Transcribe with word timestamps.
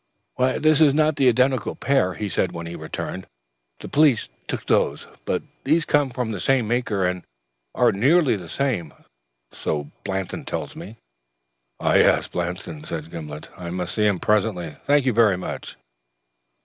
"This 0.57 0.81
is 0.81 0.95
not 0.95 1.17
the 1.17 1.29
identical 1.29 1.75
pair," 1.75 2.15
he 2.15 2.27
said 2.27 2.53
when 2.53 2.65
he 2.65 2.75
returned. 2.75 3.27
"The 3.81 3.87
police 3.87 4.29
took 4.47 4.65
those; 4.65 5.05
but 5.25 5.43
these 5.63 5.85
come 5.85 6.09
from 6.09 6.31
the 6.31 6.39
same 6.39 6.67
maker 6.67 7.05
and 7.05 7.21
are 7.75 7.91
nearly 7.91 8.35
the 8.35 8.49
same, 8.49 8.95
so 9.51 9.91
Blanston 10.03 10.43
tells 10.45 10.75
me." 10.75 10.97
"Ah, 11.79 11.93
yes, 11.93 12.27
Blanston," 12.27 12.83
said 12.83 13.11
Gimblet. 13.11 13.49
"I 13.55 13.69
must 13.69 13.93
see 13.93 14.07
him 14.07 14.17
presently. 14.17 14.77
Thanks 14.87 15.07
very 15.07 15.37
much." 15.37 15.77